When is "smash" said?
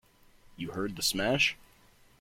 1.03-1.55